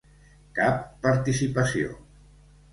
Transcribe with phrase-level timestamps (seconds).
[0.59, 1.95] Cap participació.